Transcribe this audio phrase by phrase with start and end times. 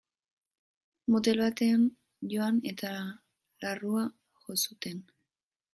[1.15, 1.83] Motel batean
[2.33, 2.93] joan eta
[3.67, 4.09] larrua
[4.45, 5.07] jo zuten.